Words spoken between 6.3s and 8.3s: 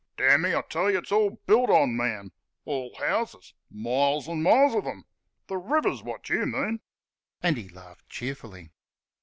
mean!" And he laughed